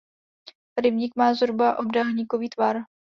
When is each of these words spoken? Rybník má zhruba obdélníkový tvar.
Rybník 0.77 1.15
má 1.15 1.33
zhruba 1.33 1.79
obdélníkový 1.79 2.49
tvar. 2.49 2.77